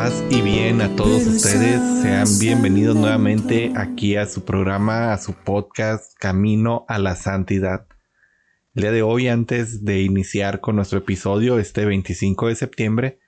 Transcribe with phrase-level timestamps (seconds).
[0.00, 1.78] Paz y bien a todos ustedes.
[2.00, 7.86] Sean bienvenidos nuevamente aquí a su programa, a su podcast Camino a la Santidad.
[8.74, 13.18] El día de hoy, antes de iniciar con nuestro episodio este 25 de septiembre,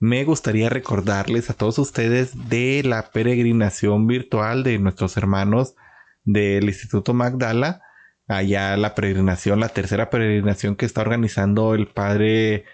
[0.00, 5.76] me gustaría recordarles a todos ustedes de la peregrinación virtual de nuestros hermanos
[6.24, 7.82] del Instituto Magdala.
[8.26, 12.64] Allá la peregrinación, la tercera peregrinación que está organizando el padre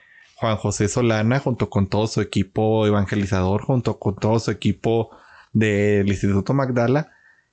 [0.42, 5.10] Juan José Solana junto con todo su equipo evangelizador, junto con todo su equipo
[5.52, 7.12] del Instituto Magdala,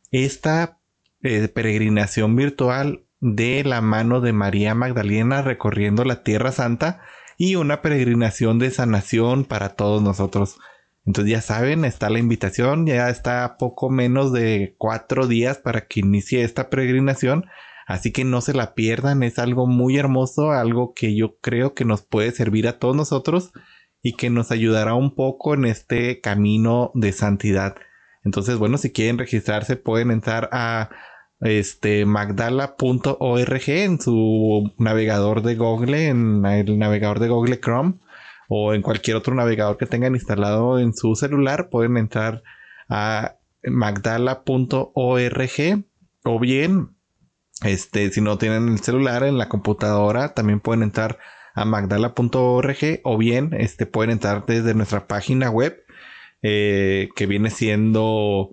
[0.09, 0.79] esta
[1.21, 7.01] eh, peregrinación virtual de la mano de María Magdalena recorriendo la Tierra Santa
[7.37, 10.57] y una peregrinación de sanación para todos nosotros.
[11.05, 15.99] Entonces ya saben, está la invitación, ya está poco menos de cuatro días para que
[15.99, 17.45] inicie esta peregrinación.
[17.89, 21.85] Así que no se la pierdan, es algo muy hermoso, algo que yo creo que
[21.85, 23.51] nos puede servir a todos nosotros
[24.03, 27.77] y que nos ayudará un poco en este camino de santidad.
[28.23, 30.91] Entonces, bueno, si quieren registrarse pueden entrar a
[31.39, 37.95] este magdala.org en su navegador de Google, en el navegador de Google Chrome
[38.49, 42.43] o en cualquier otro navegador que tengan instalado en su celular, pueden entrar
[42.87, 44.83] a magdala.org
[46.23, 46.98] o bien
[47.63, 51.19] este, si no tienen el celular en la computadora, también pueden entrar
[51.53, 55.83] a magdala.org o bien este, pueden entrar desde nuestra página web
[56.41, 58.51] eh, que viene siendo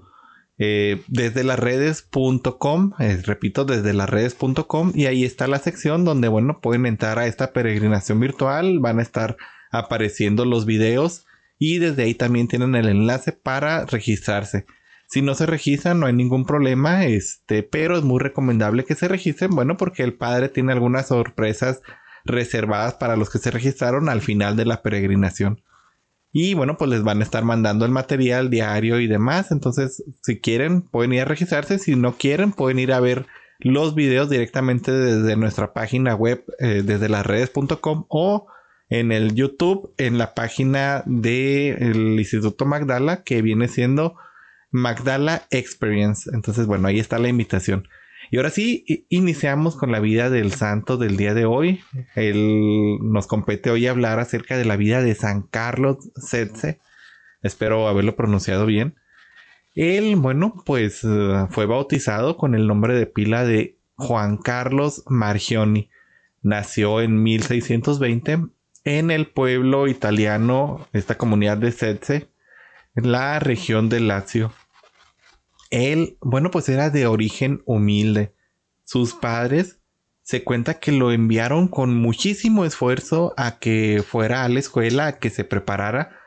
[0.59, 6.29] eh, desde las redes.com, eh, repito, desde las redes.com y ahí está la sección donde,
[6.29, 9.37] bueno, pueden entrar a esta peregrinación virtual, van a estar
[9.71, 11.27] apareciendo los videos
[11.59, 14.67] y desde ahí también tienen el enlace para registrarse.
[15.09, 19.09] Si no se registran, no hay ningún problema, este, pero es muy recomendable que se
[19.09, 21.81] registren, bueno, porque el padre tiene algunas sorpresas
[22.25, 25.63] reservadas para los que se registraron al final de la peregrinación.
[26.33, 29.53] Y bueno, pues les van a estar mandando el material diario y demás.
[29.53, 31.79] Entonces, si quieren, pueden ir a registrarse.
[31.79, 33.27] Si no quieren, pueden ir a ver
[33.59, 38.49] los videos directamente desde nuestra página web, eh, desde las redes.com o
[38.91, 44.17] en el YouTube, en la página del Instituto Magdala, que viene siendo
[44.77, 46.31] Magdala Experience.
[46.35, 47.89] Entonces, bueno, ahí está la invitación.
[48.31, 51.81] Y ahora sí, iniciamos con la vida del santo del día de hoy.
[52.15, 56.79] Él nos compete hoy hablar acerca de la vida de San Carlos Setze.
[57.43, 58.97] Espero haberlo pronunciado bien.
[59.75, 65.89] Él, bueno, pues eh, fue bautizado con el nombre de pila de Juan Carlos Margioni.
[66.43, 68.49] Nació en 1620
[68.85, 72.29] en el pueblo italiano, esta comunidad de Setze,
[72.95, 74.53] en la región de Lazio.
[75.71, 78.35] Él, bueno, pues era de origen humilde.
[78.85, 79.81] Sus padres
[80.23, 85.19] se cuenta que lo enviaron con muchísimo esfuerzo a que fuera a la escuela, a
[85.19, 86.19] que se preparara,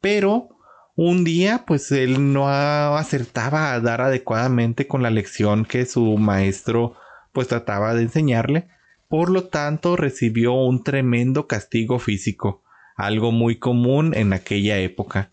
[0.00, 0.50] pero
[0.94, 6.94] un día pues él no acertaba a dar adecuadamente con la lección que su maestro
[7.32, 8.68] pues trataba de enseñarle,
[9.08, 12.62] por lo tanto recibió un tremendo castigo físico,
[12.96, 15.32] algo muy común en aquella época.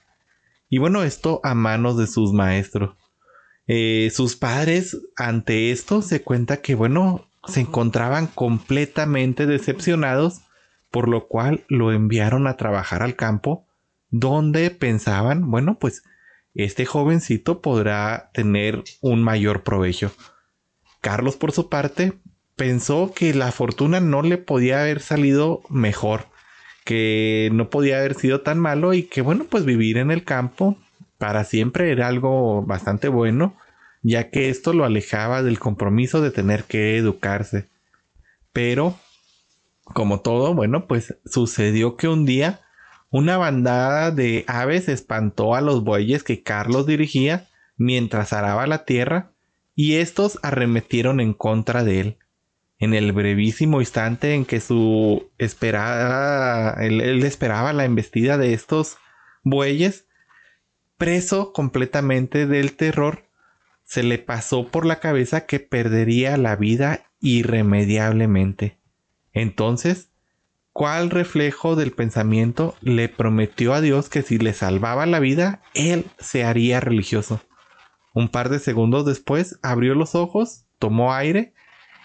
[0.70, 2.96] Y bueno, esto a manos de sus maestros.
[3.68, 10.42] Eh, sus padres, ante esto, se cuenta que, bueno, se encontraban completamente decepcionados,
[10.90, 13.66] por lo cual lo enviaron a trabajar al campo,
[14.10, 16.04] donde pensaban, bueno, pues
[16.54, 20.12] este jovencito podrá tener un mayor provecho.
[21.00, 22.14] Carlos, por su parte,
[22.56, 26.32] pensó que la fortuna no le podía haber salido mejor
[26.84, 30.78] que no podía haber sido tan malo y que bueno, pues vivir en el campo
[31.22, 33.56] para siempre era algo bastante bueno,
[34.02, 37.68] ya que esto lo alejaba del compromiso de tener que educarse.
[38.52, 38.98] Pero,
[39.84, 42.62] como todo, bueno, pues sucedió que un día
[43.12, 47.46] una bandada de aves espantó a los bueyes que Carlos dirigía
[47.78, 49.30] mientras araba la tierra
[49.76, 52.18] y estos arremetieron en contra de él
[52.82, 58.98] en el brevísimo instante en que su esperaba, él, esperaba la embestida de estos
[59.44, 60.08] bueyes,
[61.02, 63.24] preso completamente del terror,
[63.84, 68.78] se le pasó por la cabeza que perdería la vida irremediablemente.
[69.34, 70.12] Entonces,
[70.74, 76.06] cual reflejo del pensamiento le prometió a Dios que si le salvaba la vida, él
[76.20, 77.42] se haría religioso.
[78.14, 81.56] Un par de segundos después abrió los ojos, tomó aire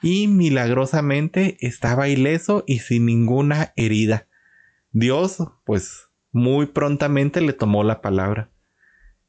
[0.01, 4.27] y milagrosamente estaba ileso y sin ninguna herida.
[4.93, 8.56] Dios, pues, muy prontamente le tomó la palabra.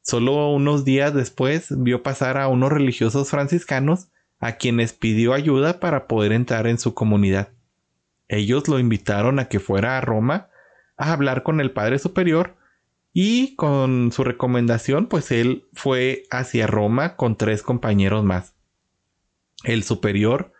[0.02, 4.08] Solo unos días después vio pasar a unos religiosos franciscanos
[4.38, 7.50] a quienes pidió ayuda para poder entrar en su comunidad.
[8.28, 10.48] Ellos lo invitaron a que fuera a Roma
[10.96, 12.56] a hablar con el Padre Superior
[13.12, 18.54] y con su recomendación pues él fue hacia Roma con tres compañeros más.
[19.64, 20.52] El superior,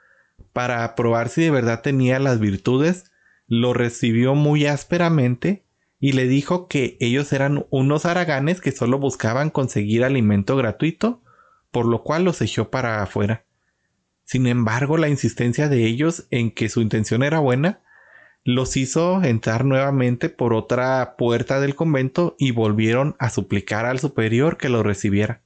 [0.53, 3.13] para probar si de verdad tenía las virtudes,
[3.47, 5.65] lo recibió muy ásperamente
[6.01, 11.23] y le dijo que ellos eran unos haraganes que solo buscaban conseguir alimento gratuito,
[11.71, 13.45] por lo cual los echó para afuera.
[14.25, 17.81] Sin embargo, la insistencia de ellos en que su intención era buena
[18.45, 24.57] los hizo entrar nuevamente por otra puerta del convento y volvieron a suplicar al superior
[24.57, 25.43] que lo recibiera.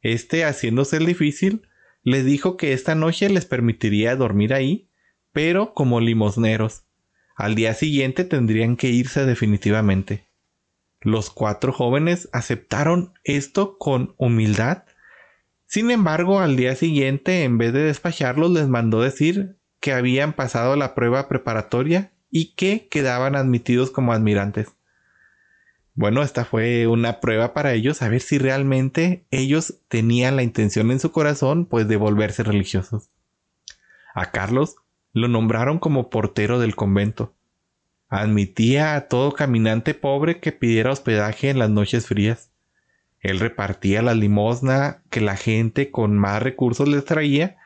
[0.00, 1.68] Este, haciéndose el difícil,
[2.02, 4.88] le dijo que esta noche les permitiría dormir ahí,
[5.32, 6.84] pero como limosneros.
[7.34, 10.26] Al día siguiente tendrían que irse definitivamente.
[11.00, 14.84] Los cuatro jóvenes aceptaron esto con humildad
[15.74, 20.76] sin embargo, al día siguiente, en vez de despacharlos, les mandó decir que habían pasado
[20.76, 24.68] la prueba preparatoria y que quedaban admitidos como admirantes.
[25.94, 30.92] Bueno, esta fue una prueba para ellos a ver si realmente ellos tenían la intención
[30.92, 33.10] en su corazón pues de volverse religiosos.
[34.14, 34.76] A Carlos
[35.14, 37.32] lo nombraron como portero del convento.
[38.08, 42.50] Admitía a todo caminante pobre que pidiera hospedaje en las noches frías.
[43.20, 47.56] Él repartía la limosna que la gente con más recursos les traía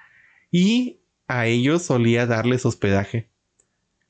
[0.53, 3.29] y a ellos solía darles hospedaje.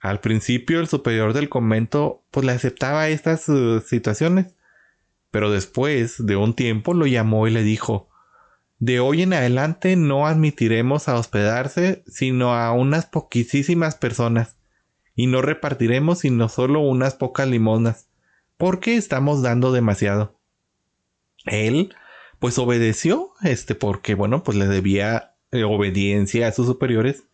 [0.01, 4.55] Al principio el superior del convento pues le aceptaba estas uh, situaciones,
[5.31, 8.08] pero después de un tiempo lo llamó y le dijo
[8.79, 14.57] de hoy en adelante no admitiremos a hospedarse sino a unas poquísimas personas.
[15.15, 18.09] Y no repartiremos sino solo unas pocas limosnas
[18.57, 20.39] porque estamos dando demasiado.
[21.47, 21.95] Él
[22.39, 27.25] pues obedeció, este, porque bueno, pues le debía eh, obediencia a sus superiores,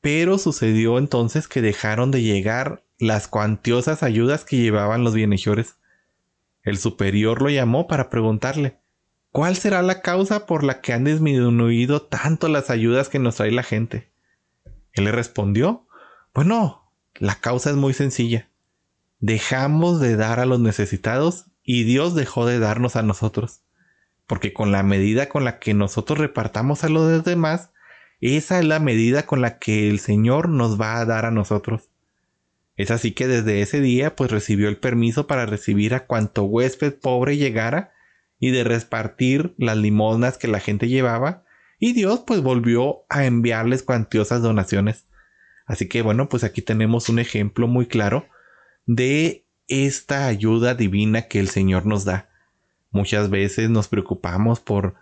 [0.00, 5.76] pero sucedió entonces que dejaron de llegar las cuantiosas ayudas que llevaban los bienhechores.
[6.62, 8.78] El superior lo llamó para preguntarle,
[9.32, 13.50] ¿cuál será la causa por la que han disminuido tanto las ayudas que nos trae
[13.50, 14.10] la gente?
[14.92, 15.86] Él le respondió,
[16.34, 18.48] bueno, la causa es muy sencilla.
[19.18, 23.62] Dejamos de dar a los necesitados y Dios dejó de darnos a nosotros.
[24.26, 27.70] Porque con la medida con la que nosotros repartamos a los demás,
[28.20, 31.88] esa es la medida con la que el Señor nos va a dar a nosotros.
[32.76, 36.94] Es así que desde ese día pues recibió el permiso para recibir a cuanto huésped
[36.94, 37.92] pobre llegara
[38.42, 41.44] y de repartir las limosnas que la gente llevaba
[41.78, 45.06] y Dios pues volvió a enviarles cuantiosas donaciones.
[45.64, 48.26] Así que bueno pues aquí tenemos un ejemplo muy claro
[48.84, 52.30] de esta ayuda divina que el Señor nos da.
[52.90, 54.96] Muchas veces nos preocupamos por,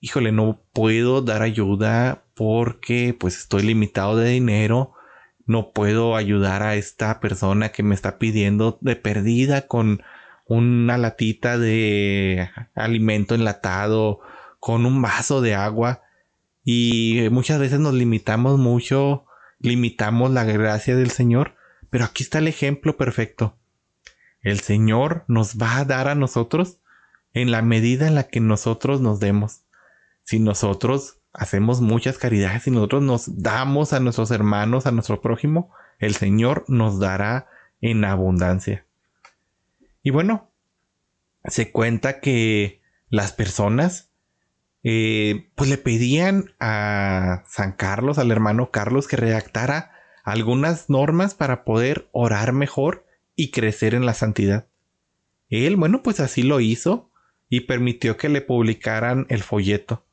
[0.00, 4.94] híjole, no puedo dar ayuda porque pues estoy limitado de dinero,
[5.44, 10.00] no puedo ayudar a esta persona que me está pidiendo de perdida con
[10.58, 14.20] una latita de alimento enlatado,
[14.58, 16.02] con un vaso de agua
[16.64, 19.24] y muchas veces nos limitamos mucho,
[19.58, 21.54] limitamos la gracia del Señor,
[21.88, 23.56] pero aquí está el ejemplo perfecto
[24.42, 26.78] el Señor nos va a dar a nosotros
[27.32, 29.62] en la medida en la que nosotros nos demos.
[30.24, 35.72] Si nosotros hacemos muchas caridades, si nosotros nos damos a nuestros hermanos, a nuestro prójimo,
[35.98, 37.48] el Señor nos dará
[37.80, 38.86] en abundancia.
[40.02, 40.50] Y bueno,
[41.44, 44.10] se cuenta que las personas
[44.82, 49.92] eh, pues le pedían a San Carlos, al hermano Carlos, que redactara
[50.24, 54.68] algunas normas para poder orar mejor y crecer en la santidad.
[55.48, 57.10] Él, bueno, pues así lo hizo
[57.48, 60.06] y permitió que le publicaran el folleto.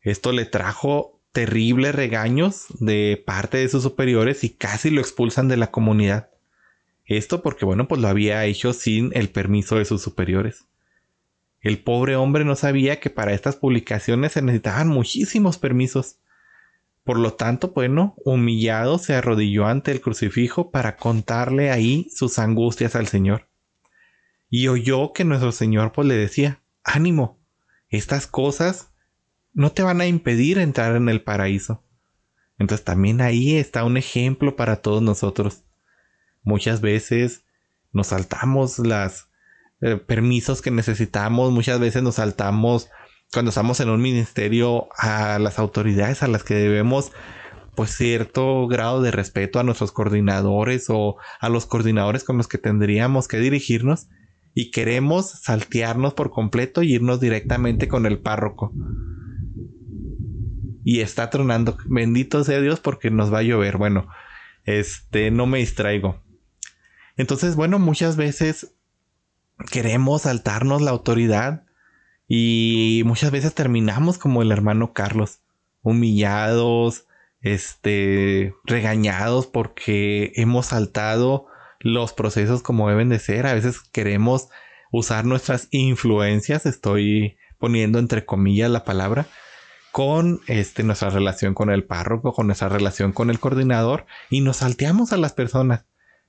[0.00, 5.56] Esto le trajo terribles regaños de parte de sus superiores y casi lo expulsan de
[5.56, 6.30] la comunidad.
[7.06, 10.66] Esto porque, bueno, pues lo había hecho sin el permiso de sus superiores.
[11.60, 16.18] El pobre hombre no sabía que para estas publicaciones se necesitaban muchísimos permisos.
[17.04, 22.96] Por lo tanto, bueno, humillado se arrodilló ante el crucifijo para contarle ahí sus angustias
[22.96, 23.48] al Señor.
[24.48, 27.38] Y oyó que nuestro Señor pues le decía, ánimo,
[27.88, 28.90] estas cosas
[29.52, 31.82] no te van a impedir entrar en el paraíso.
[32.58, 35.63] Entonces también ahí está un ejemplo para todos nosotros.
[36.44, 37.44] Muchas veces
[37.92, 39.28] nos saltamos las
[39.80, 42.88] eh, permisos que necesitamos, muchas veces nos saltamos
[43.32, 47.10] cuando estamos en un ministerio a las autoridades a las que debemos
[47.74, 52.58] pues cierto grado de respeto a nuestros coordinadores o a los coordinadores con los que
[52.58, 54.08] tendríamos que dirigirnos
[54.54, 58.72] y queremos saltearnos por completo y irnos directamente con el párroco.
[60.84, 61.76] Y está tronando.
[61.86, 63.78] Bendito sea Dios porque nos va a llover.
[63.78, 64.06] Bueno,
[64.64, 66.22] este no me distraigo.
[67.16, 68.74] Entonces, bueno, muchas veces
[69.70, 71.64] queremos saltarnos la autoridad
[72.26, 75.40] y muchas veces terminamos como el hermano Carlos,
[75.82, 77.06] humillados,
[77.42, 81.46] este, regañados porque hemos saltado
[81.78, 83.46] los procesos como deben de ser.
[83.46, 84.48] A veces queremos
[84.90, 89.26] usar nuestras influencias, estoy poniendo entre comillas la palabra,
[89.92, 94.56] con este, nuestra relación con el párroco, con nuestra relación con el coordinador y nos
[94.58, 95.84] salteamos a las personas.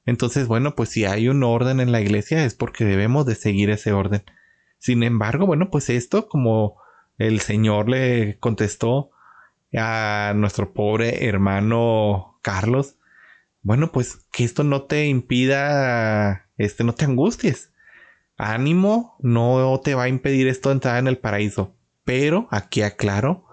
[0.06, 3.70] Entonces, bueno, pues si hay un orden en la iglesia es porque debemos de seguir
[3.70, 4.24] ese orden.
[4.78, 6.78] Sin embargo, bueno, pues esto, como
[7.18, 9.12] el Señor le contestó
[9.76, 12.98] a nuestro pobre hermano Carlos,
[13.62, 17.72] bueno, pues que esto no te impida, este, no te angusties.
[18.38, 21.74] Ánimo, no te va a impedir esto entrar en el paraíso.
[22.04, 23.46] Pero aquí aclaro,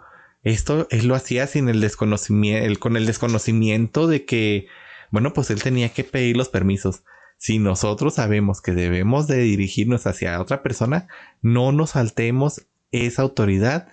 [0.43, 4.67] esto él lo hacía sin el desconocimiento, con el desconocimiento de que,
[5.13, 7.05] bueno, pues él tenía que pedir los permisos.
[7.37, 11.07] Si nosotros sabemos que debemos de dirigirnos hacia otra persona,
[11.43, 13.89] no nos saltemos esa autoridad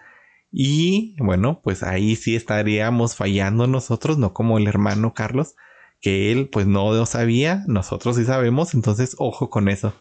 [0.52, 5.56] y bueno, pues ahí sí estaríamos fallando nosotros, no como el hermano Carlos,
[6.00, 9.94] que él pues no lo sabía, nosotros sí sabemos, entonces ojo con eso.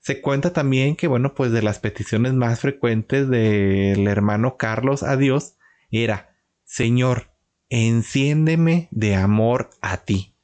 [0.00, 5.16] Se cuenta también que bueno, pues de las peticiones más frecuentes del hermano Carlos a
[5.16, 5.54] Dios
[5.90, 7.33] era, Señor,
[7.74, 10.36] enciéndeme de amor a ti.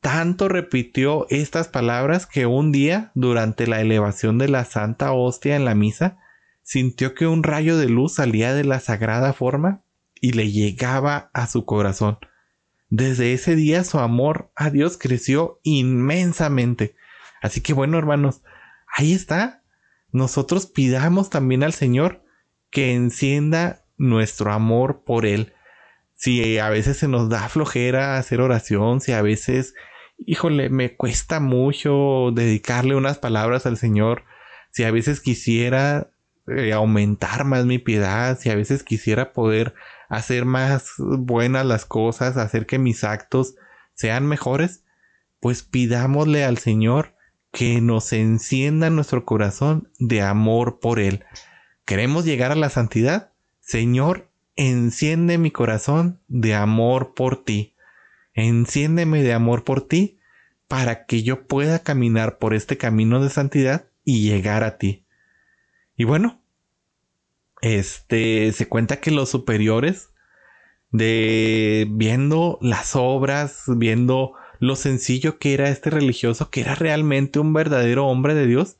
[0.00, 5.64] Tanto repitió estas palabras que un día, durante la elevación de la Santa Hostia en
[5.64, 6.18] la misa,
[6.62, 9.84] sintió que un rayo de luz salía de la sagrada forma
[10.20, 12.18] y le llegaba a su corazón.
[12.88, 16.96] Desde ese día su amor a Dios creció inmensamente.
[17.40, 18.42] Así que bueno, hermanos,
[18.92, 19.62] ahí está.
[20.10, 22.24] Nosotros pidamos también al Señor
[22.70, 25.52] que encienda nuestro amor por Él.
[26.20, 29.72] Si a veces se nos da flojera hacer oración, si a veces,
[30.18, 34.24] híjole, me cuesta mucho dedicarle unas palabras al Señor,
[34.70, 36.10] si a veces quisiera
[36.46, 39.72] eh, aumentar más mi piedad, si a veces quisiera poder
[40.10, 43.54] hacer más buenas las cosas, hacer que mis actos
[43.94, 44.84] sean mejores,
[45.40, 47.14] pues pidámosle al Señor
[47.50, 51.24] que nos encienda nuestro corazón de amor por Él.
[51.86, 53.32] ¿Queremos llegar a la santidad?
[53.60, 57.74] Señor, enciende mi corazón de amor por ti.
[58.34, 60.18] Enciéndeme de amor por ti
[60.68, 65.04] para que yo pueda caminar por este camino de santidad y llegar a ti.
[65.96, 66.40] Y bueno,
[67.60, 70.10] este, se cuenta que los superiores
[70.92, 77.52] de viendo las obras, viendo lo sencillo que era este religioso, que era realmente un
[77.52, 78.76] verdadero hombre de Dios,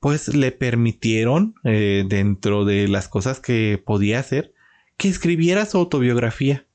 [0.00, 4.52] pues le permitieron, eh, dentro de las cosas que podía hacer,
[4.96, 6.66] que escribiera su autobiografía.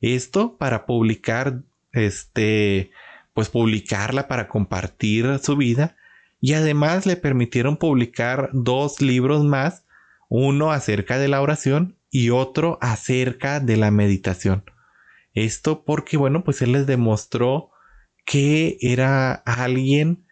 [0.00, 2.90] Esto para publicar, este,
[3.34, 5.96] pues publicarla para compartir su vida.
[6.40, 9.84] Y además le permitieron publicar dos libros más
[10.28, 14.64] uno acerca de la oración y otro acerca de la meditación.
[15.34, 17.70] Esto porque, bueno, pues él les demostró
[18.24, 20.26] que era alguien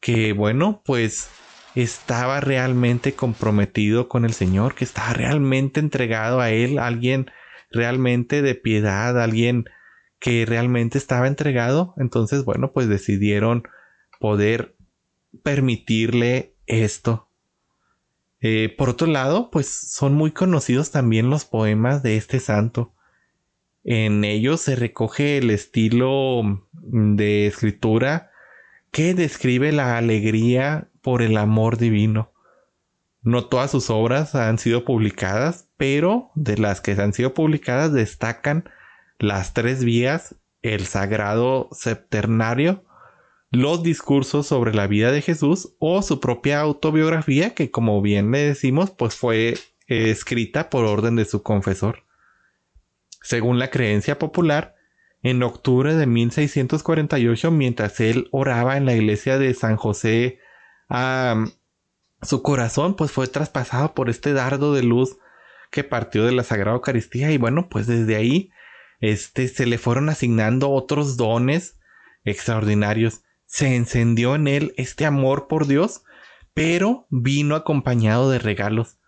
[0.00, 1.28] que, bueno, pues
[1.76, 7.30] estaba realmente comprometido con el Señor, que estaba realmente entregado a Él, alguien
[7.70, 9.66] realmente de piedad, alguien
[10.18, 11.94] que realmente estaba entregado.
[11.98, 13.64] Entonces, bueno, pues decidieron
[14.18, 14.74] poder
[15.42, 17.28] permitirle esto.
[18.40, 22.94] Eh, por otro lado, pues son muy conocidos también los poemas de este santo.
[23.84, 26.42] En ellos se recoge el estilo
[26.72, 28.30] mm, de escritura
[28.90, 32.32] que describe la alegría por el amor divino.
[33.22, 38.68] No todas sus obras han sido publicadas, pero de las que han sido publicadas destacan
[39.20, 42.84] las tres vías, el sagrado septernario,
[43.52, 48.40] los discursos sobre la vida de Jesús o su propia autobiografía que como bien le
[48.40, 49.50] decimos pues fue
[49.86, 52.02] eh, escrita por orden de su confesor.
[53.22, 54.74] Según la creencia popular,
[55.22, 60.40] en octubre de 1648 mientras él oraba en la iglesia de San José
[62.22, 65.16] su corazón pues fue traspasado por este dardo de luz
[65.70, 68.50] que partió de la Sagrada Eucaristía y bueno pues desde ahí
[69.00, 71.78] este se le fueron asignando otros dones
[72.24, 73.22] extraordinarios.
[73.46, 76.02] Se encendió en él este amor por Dios,
[76.54, 78.98] pero vino acompañado de regalos.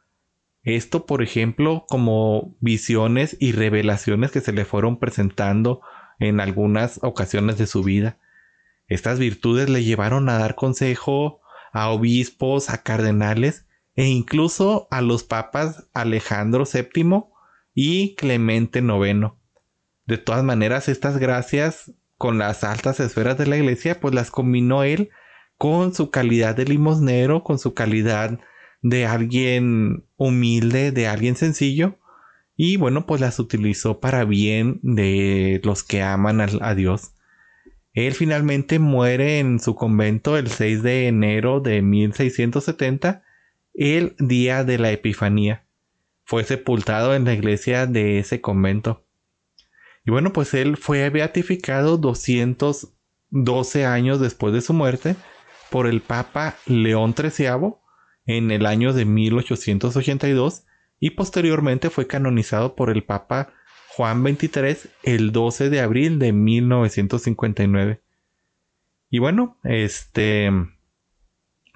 [0.62, 5.80] Esto, por ejemplo, como visiones y revelaciones que se le fueron presentando
[6.18, 8.18] en algunas ocasiones de su vida.
[8.86, 11.40] Estas virtudes le llevaron a dar consejo
[11.72, 17.24] a obispos, a cardenales e incluso a los papas Alejandro VII
[17.74, 19.32] y Clemente IX.
[20.06, 24.82] De todas maneras, estas gracias con las altas esferas de la iglesia, pues las combinó
[24.82, 25.10] él
[25.56, 28.38] con su calidad de limosnero, con su calidad
[28.82, 31.98] de alguien humilde, de alguien sencillo,
[32.56, 37.12] y bueno, pues las utilizó para bien de los que aman a, Dios.
[38.06, 43.24] Él finalmente muere en su convento el 6 de enero de 1670,
[43.74, 45.64] el día de la Epifanía.
[46.22, 49.04] Fue sepultado en la iglesia de ese convento.
[50.06, 55.16] Y bueno, pues él fue beatificado 212 años después de su muerte
[55.68, 57.74] por el Papa León XIII
[58.26, 60.62] en el año de 1882
[61.00, 63.54] y posteriormente fue canonizado por el Papa
[63.98, 68.00] Juan XXIII el 12 de abril de 1959.
[69.10, 70.52] Y bueno, este,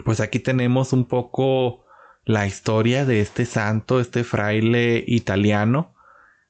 [0.05, 1.85] pues aquí tenemos un poco
[2.25, 5.97] la historia de este santo, este fraile italiano,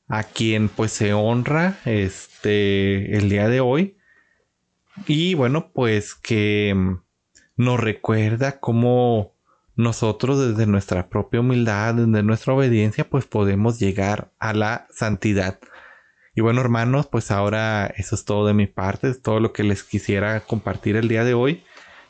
[0.09, 3.97] a quien pues se honra este el día de hoy
[5.07, 6.77] y bueno pues que
[7.57, 9.33] nos recuerda cómo
[9.75, 15.59] nosotros desde nuestra propia humildad, desde nuestra obediencia, pues podemos llegar a la santidad.
[16.35, 19.65] Y bueno, hermanos, pues ahora eso es todo de mi parte, es todo lo que
[19.65, 21.63] les quisiera compartir el día de hoy.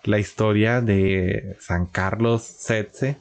[0.05, 3.19] La historia de San Carlos Setze.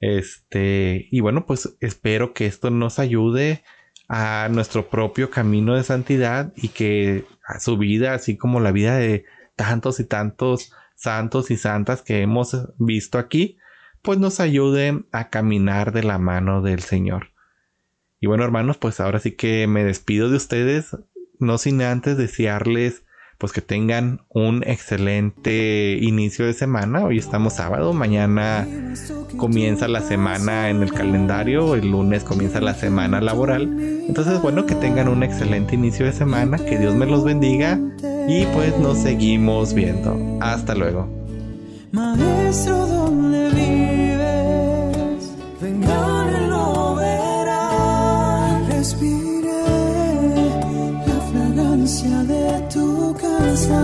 [0.00, 3.64] Este, y bueno, pues espero que esto nos ayude
[4.08, 8.96] a nuestro propio camino de santidad y que a su vida, así como la vida
[8.96, 9.24] de
[9.56, 13.58] tantos y tantos santos y santas que hemos visto aquí,
[14.04, 17.30] pues nos ayude a caminar de la mano del Señor.
[18.20, 20.96] Y bueno, hermanos, pues ahora sí que me despido de ustedes,
[21.38, 23.02] no sin antes desearles
[23.38, 27.04] pues que tengan un excelente inicio de semana.
[27.04, 28.66] Hoy estamos sábado, mañana
[29.36, 33.76] comienza la semana en el calendario, el lunes comienza la semana laboral.
[34.06, 37.78] Entonces, bueno, que tengan un excelente inicio de semana, que Dios me los bendiga
[38.28, 40.38] y pues nos seguimos viendo.
[40.40, 41.08] Hasta luego.
[41.92, 43.10] Maestro
[45.64, 48.66] vengan lo verán.
[48.68, 49.62] Respire
[51.08, 53.82] la fragancia de tu casa,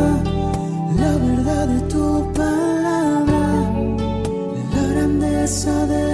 [1.01, 2.05] la verdad de tu
[2.41, 3.45] palabra,
[4.75, 6.10] la grandeza de